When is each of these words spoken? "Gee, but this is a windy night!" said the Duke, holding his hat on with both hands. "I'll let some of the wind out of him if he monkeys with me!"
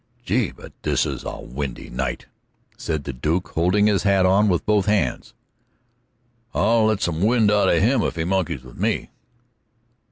"Gee, 0.23 0.51
but 0.51 0.73
this 0.81 1.05
is 1.05 1.23
a 1.23 1.39
windy 1.39 1.91
night!" 1.91 2.25
said 2.75 3.03
the 3.03 3.13
Duke, 3.13 3.49
holding 3.49 3.85
his 3.85 4.01
hat 4.01 4.25
on 4.25 4.49
with 4.49 4.65
both 4.65 4.87
hands. 4.87 5.35
"I'll 6.55 6.85
let 6.87 7.03
some 7.03 7.17
of 7.17 7.21
the 7.21 7.27
wind 7.27 7.51
out 7.51 7.69
of 7.69 7.79
him 7.83 8.01
if 8.01 8.15
he 8.15 8.23
monkeys 8.23 8.63
with 8.63 8.79
me!" 8.79 9.11